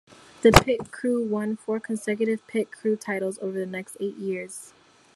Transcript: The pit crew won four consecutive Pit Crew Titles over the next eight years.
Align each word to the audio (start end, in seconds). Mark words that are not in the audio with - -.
The 0.41 0.51
pit 0.65 0.89
crew 0.91 1.23
won 1.23 1.55
four 1.57 1.79
consecutive 1.79 2.47
Pit 2.47 2.71
Crew 2.71 2.95
Titles 2.95 3.37
over 3.37 3.59
the 3.59 3.67
next 3.67 3.97
eight 3.99 4.15
years. 4.15 4.73